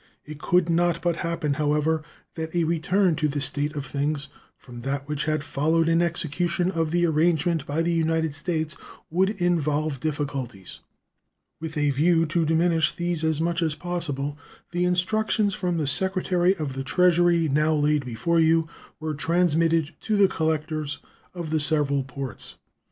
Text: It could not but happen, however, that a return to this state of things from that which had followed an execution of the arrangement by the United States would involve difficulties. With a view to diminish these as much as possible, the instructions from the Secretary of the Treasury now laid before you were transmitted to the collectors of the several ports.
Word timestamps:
It 0.25 0.39
could 0.39 0.67
not 0.67 0.99
but 1.03 1.17
happen, 1.17 1.53
however, 1.53 2.01
that 2.33 2.55
a 2.55 2.63
return 2.63 3.15
to 3.17 3.27
this 3.27 3.45
state 3.45 3.75
of 3.75 3.85
things 3.85 4.29
from 4.57 4.81
that 4.81 5.07
which 5.07 5.25
had 5.25 5.43
followed 5.43 5.87
an 5.87 6.01
execution 6.01 6.71
of 6.71 6.89
the 6.89 7.05
arrangement 7.05 7.67
by 7.67 7.83
the 7.83 7.93
United 7.93 8.33
States 8.33 8.75
would 9.11 9.29
involve 9.29 9.99
difficulties. 9.99 10.79
With 11.59 11.77
a 11.77 11.91
view 11.91 12.25
to 12.25 12.45
diminish 12.45 12.91
these 12.95 13.23
as 13.23 13.39
much 13.39 13.61
as 13.61 13.75
possible, 13.75 14.39
the 14.71 14.85
instructions 14.85 15.53
from 15.53 15.77
the 15.77 15.85
Secretary 15.85 16.55
of 16.55 16.73
the 16.73 16.83
Treasury 16.83 17.47
now 17.47 17.75
laid 17.75 18.03
before 18.03 18.39
you 18.39 18.67
were 18.99 19.13
transmitted 19.13 19.91
to 19.99 20.17
the 20.17 20.27
collectors 20.27 20.97
of 21.35 21.51
the 21.51 21.59
several 21.59 22.03
ports. 22.03 22.55